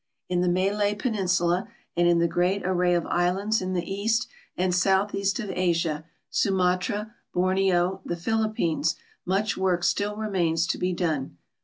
In 0.29 0.41
the 0.41 0.49
Malay 0.49 0.95
]3eninsula 0.95 1.67
and 1.95 2.07
in 2.07 2.17
the 2.17 2.27
great 2.27 2.65
array 2.65 2.95
of 2.95 3.05
islands 3.05 3.61
in 3.61 3.73
the 3.73 3.85
east 3.87 4.27
and 4.57 4.73
southeast 4.73 5.39
of 5.39 5.51
Asia 5.51 6.05
^Su 6.31 6.51
matra, 6.51 7.11
Borneo, 7.35 8.01
the 8.03 8.15
Philippines— 8.17 8.95
much 9.27 9.57
work 9.57 9.83
still 9.83 10.15
remains 10.15 10.65
to 10.65 10.79
be 10.79 10.91
done. 10.91 11.37